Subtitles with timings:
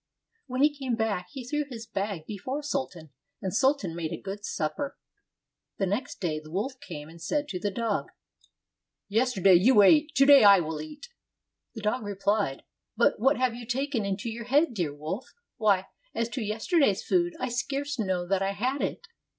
[0.47, 4.43] When he came back, he threw his bag before Sultan, and Sultan made a good
[4.43, 4.97] supper.
[5.77, 8.09] The next day the wolf came and said to the dog,
[9.09, 11.09] "Yesterday you ate, to day I will eat."
[11.75, 12.61] The dog re phed,
[12.97, 15.35] "But what have you taken into your head, dear wolf?
[15.57, 19.05] Why, as to yesterday's food, I scarce know that I had it."